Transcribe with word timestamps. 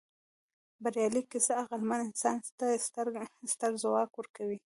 بریالۍ 0.83 1.21
کیسه 1.31 1.53
عقلمن 1.63 1.99
انسان 2.07 2.37
ته 2.59 2.67
ستر 3.53 3.71
ځواک 3.81 4.09
ورکوي. 4.15 4.57